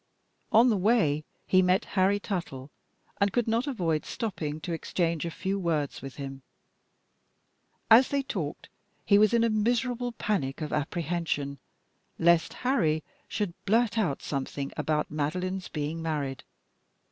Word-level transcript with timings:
On 0.51 0.71
the 0.71 0.77
way 0.77 1.25
he 1.45 1.61
met 1.61 1.85
Harry 1.93 2.19
Tuttle, 2.19 2.71
and 3.19 3.31
could 3.31 3.47
not 3.47 3.67
avoid 3.67 4.03
stopping 4.03 4.59
to 4.61 4.73
exchange 4.73 5.25
a 5.25 5.29
few 5.29 5.59
words 5.59 6.01
with 6.01 6.15
him.. 6.15 6.41
As 7.91 8.07
they 8.07 8.23
talked, 8.23 8.67
he 9.05 9.19
was 9.19 9.31
in 9.31 9.43
a 9.43 9.49
miserable 9.51 10.13
panic 10.13 10.59
of 10.59 10.73
apprehension 10.73 11.59
lest 12.17 12.53
Harry 12.65 13.03
should 13.27 13.53
blurt 13.65 13.95
out 13.95 14.23
something 14.23 14.71
about 14.75 15.11
Madeline's 15.11 15.67
being 15.67 16.01
married. 16.01 16.45